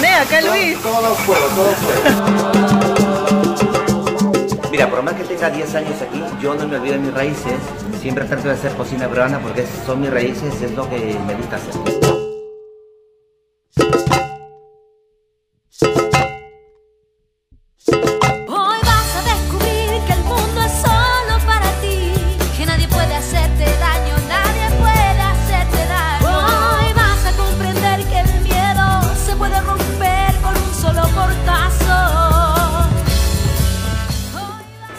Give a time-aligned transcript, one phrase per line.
[0.00, 0.80] acá, Luis.
[0.80, 1.68] Todo todo.
[4.70, 7.60] Mira, por más que tenga 10 años aquí, yo no me olvido de mis raíces.
[8.00, 11.56] Siempre trato de hacer cocina peruana porque son mis raíces, es lo que me gusta
[11.56, 11.72] hacer.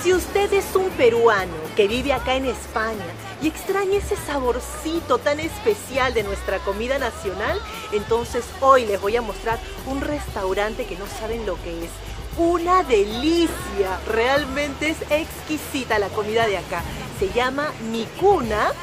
[0.03, 3.05] Si usted es un peruano que vive acá en España
[3.41, 7.57] y extraña ese saborcito tan especial de nuestra comida nacional,
[7.93, 11.89] entonces hoy les voy a mostrar un restaurante que no saben lo que es.
[12.37, 16.83] Una delicia, realmente es exquisita la comida de acá.
[17.17, 18.73] Se llama Mi Cuna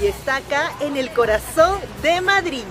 [0.00, 2.62] y está acá en el corazón de Madrid.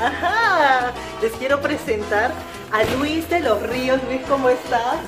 [0.00, 2.30] Ajá, les quiero presentar
[2.72, 4.00] a Luis de los Ríos.
[4.04, 4.98] Luis, ¿cómo estás?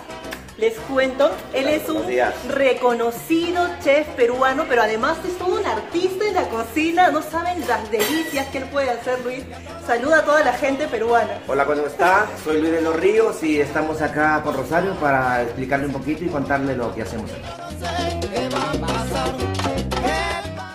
[0.59, 2.35] Les cuento, él es un días.
[2.49, 7.11] reconocido chef peruano, pero además es todo un artista en la cocina.
[7.11, 9.43] No saben las delicias que él puede hacer, Luis.
[9.87, 11.39] Saluda a toda la gente peruana.
[11.49, 12.27] Hola, ¿cómo está?
[12.45, 16.29] Soy Luis de los Ríos y estamos acá con Rosario para explicarle un poquito y
[16.29, 17.41] contarle lo que hacemos aquí.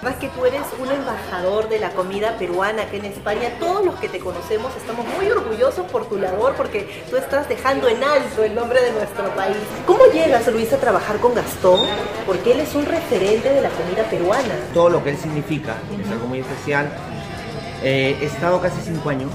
[0.06, 3.96] Más que tú eres un embajador de la comida peruana aquí en España, todos los
[3.96, 8.44] que te conocemos estamos muy orgullosos por tu labor porque tú estás dejando en alto
[8.44, 9.58] el nombre de nuestro país.
[9.88, 11.88] ¿Cómo llegas, Luis, a trabajar con Gastón?
[12.28, 14.54] Porque él es un referente de la comida peruana.
[14.76, 16.88] Todo lo que él significa es algo muy especial.
[17.82, 19.32] Eh, he estado casi cinco años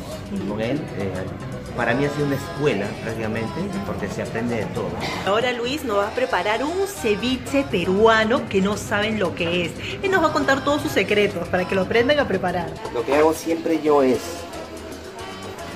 [0.49, 0.81] con él.
[0.99, 3.50] eh, para mí ha sido una escuela prácticamente
[3.86, 4.91] porque se aprende de todo.
[5.26, 9.72] Ahora Luis nos va a preparar un ceviche peruano que no saben lo que es.
[10.03, 12.69] Él nos va a contar todos sus secretos para que lo aprendan a preparar.
[12.92, 14.19] Lo que hago siempre yo es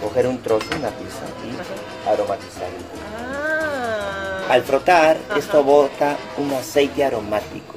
[0.02, 2.78] coger un trozo, una pizza y aromatizarlo.
[3.18, 4.42] Ah.
[4.50, 5.38] Al frotar, Ajá.
[5.38, 7.76] esto bota un aceite aromático.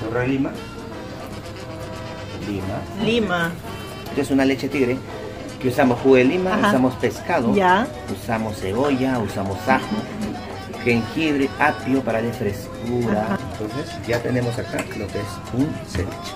[0.00, 0.50] Chorro de lima.
[2.48, 3.04] Lima.
[3.04, 3.52] Lima.
[4.10, 4.96] Esto es una leche tigre
[5.66, 6.68] que usamos jugo de lima, Ajá.
[6.68, 7.88] usamos pescado, Ya.
[8.14, 9.84] usamos cebolla, usamos ajo,
[10.84, 13.22] jengibre, apio para darle frescura.
[13.24, 13.38] Ajá.
[13.58, 16.34] Entonces ya tenemos acá lo que es un ceviche.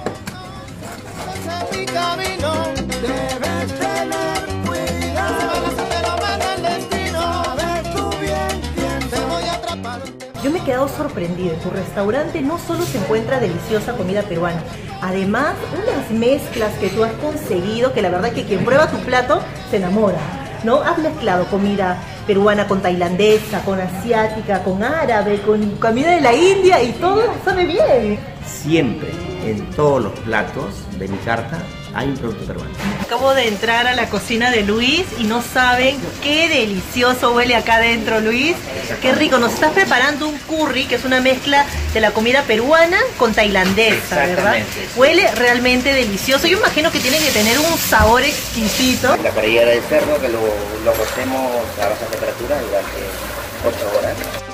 [10.42, 11.52] Yo me he quedado sorprendida.
[11.54, 14.62] En tu restaurante no solo se encuentra deliciosa comida peruana,
[15.00, 19.40] además unas mezclas que tú has conseguido que la verdad que quien prueba tu plato
[19.70, 20.18] se enamora.
[20.62, 20.82] ¿No?
[20.82, 26.82] Has mezclado comida peruana con tailandesa, con asiática, con árabe, con comida de la India
[26.82, 28.18] y todo sabe bien.
[28.46, 29.08] Siempre
[29.44, 31.58] en todos los platos de mi carta
[31.94, 32.70] hay un producto peruano.
[33.00, 37.76] Acabo de entrar a la cocina de Luis y no saben qué delicioso huele acá
[37.76, 38.56] adentro, Luis.
[39.02, 39.38] Qué rico.
[39.38, 44.16] Nos estás preparando un curry, que es una mezcla de la comida peruana con tailandesa,
[44.26, 44.56] ¿verdad?
[44.96, 46.46] Huele realmente delicioso.
[46.46, 49.16] Yo imagino que tiene que tener un sabor exquisito.
[49.22, 50.40] La parrillera del cerdo que lo,
[50.84, 51.50] lo cocemos
[51.82, 52.98] a baja temperatura durante
[53.66, 54.49] 8 horas.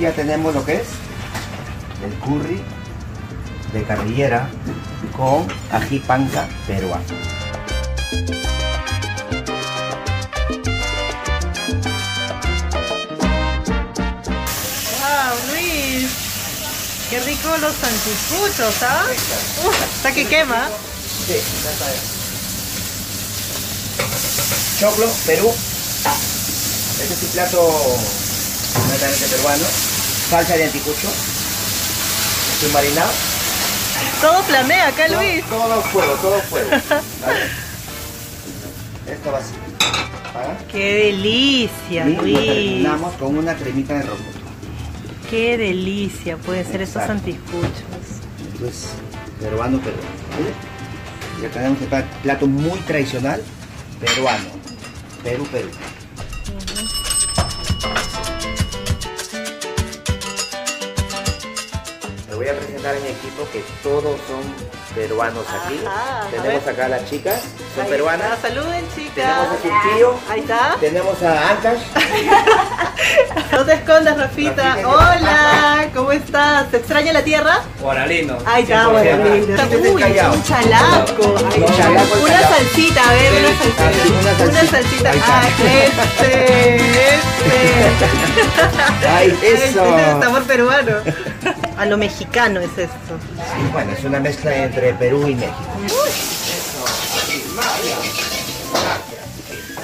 [0.00, 0.86] Ya tenemos lo que es
[2.04, 2.62] el curry
[3.72, 4.48] de carrillera
[5.16, 7.04] con ají panca peruano.
[15.00, 16.08] ¡Wow, Luis!
[17.10, 19.04] ¡Qué rico los anticuchos, ¿ah?
[19.96, 20.68] Hasta que quema.
[21.26, 21.34] Sí,
[21.64, 21.86] ya está.
[24.78, 25.52] Choclo, Perú.
[27.00, 27.60] Este es un plato
[28.92, 29.64] netamente peruano.
[30.30, 31.08] Salsa de anticucho.
[32.54, 33.10] Estoy marinado.
[34.20, 35.44] Todo planea acá, Luis.
[35.46, 36.70] Todo, fuego, todo fuego.
[37.26, 37.40] ¿Vale?
[39.06, 39.52] Esto va así.
[40.34, 40.58] ¿vale?
[40.70, 42.36] ¡Qué delicia, Y lo Luis!
[42.38, 44.24] terminamos con una cremita de rocoto.
[45.30, 47.72] ¡Qué delicia pueden ser estos anticuchos!
[48.54, 48.86] Esto es
[49.40, 50.08] peruano, peruano.
[50.32, 50.52] ¿vale?
[51.42, 53.42] Ya tenemos el plato muy tradicional
[54.00, 54.44] peruano.
[55.22, 55.68] Perú, Perú.
[62.96, 64.42] A mi equipo que todos son
[64.94, 65.80] peruanos aquí.
[65.86, 67.40] Ajá, Tenemos acá a las chicas,
[67.74, 68.32] son Ahí peruanas.
[68.34, 69.14] está, Saluden, chicas.
[69.14, 70.14] Tenemos a su tío.
[70.30, 70.76] Ahí está.
[70.80, 71.78] Tenemos a Ancash.
[73.52, 74.62] No te escondas, Rafita.
[74.62, 76.70] Rafita, ¿qué Hola, ¿cómo estás?
[76.70, 77.60] ¿Te extraña la tierra?
[77.80, 78.36] Moralino.
[78.44, 78.90] Ahí está, 100%.
[78.92, 79.24] bueno,
[79.56, 81.36] Siempre Uy, un chalaco.
[81.36, 81.76] Está.
[81.76, 84.44] chalaco, Una salsita, a ver, una salsita.
[84.44, 85.10] una Una salsita.
[85.24, 87.18] Ah, este, este.
[89.08, 89.84] ¡Ay, eso!
[89.84, 90.92] Este es el sabor peruano.
[91.78, 93.18] A lo mexicano es esto.
[93.36, 95.54] Sí, bueno, es una mezcla entre Perú y México.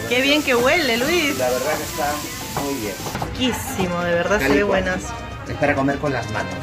[0.08, 1.38] Qué bien que huele, Luis.
[1.38, 2.12] La verdad que está
[2.62, 2.94] muy bien.
[3.32, 4.67] Riquísimo, de verdad se ve Calico.
[4.67, 5.02] buenas.
[5.49, 6.55] Es para comer con las manos.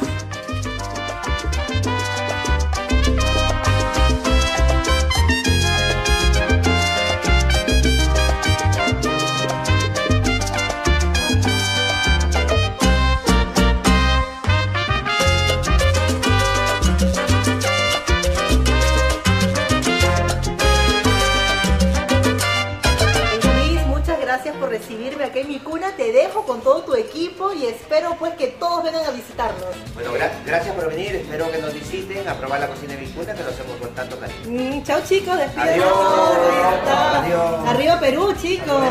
[24.41, 25.91] Gracias por recibirme aquí en mi cuna.
[25.95, 29.63] Te dejo con todo tu equipo y espero pues que todos vengan a visitarnos.
[29.93, 31.15] Bueno, gra- gracias por venir.
[31.17, 34.17] Espero que nos visiten a probar la cocina de Vicuna, que lo hacemos con tanto
[34.17, 34.39] cariño.
[34.47, 35.83] Mm, chao chicos, despídense.
[35.83, 37.67] Adiós.
[37.69, 38.81] Arriba Perú, chicos.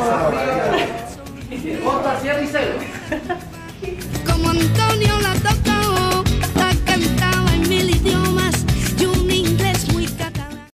[1.51, 2.75] Y cero.